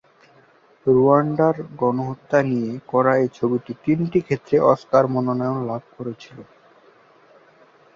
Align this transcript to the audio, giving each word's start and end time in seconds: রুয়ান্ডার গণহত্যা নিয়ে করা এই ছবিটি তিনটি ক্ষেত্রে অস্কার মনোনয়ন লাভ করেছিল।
রুয়ান্ডার 0.85 1.55
গণহত্যা 1.79 2.39
নিয়ে 2.49 2.71
করা 2.87 3.13
এই 3.17 3.29
ছবিটি 3.37 3.71
তিনটি 3.83 4.19
ক্ষেত্রে 4.21 4.55
অস্কার 4.71 5.03
মনোনয়ন 5.07 5.57
লাভ 5.69 5.83
করেছিল। 5.95 6.37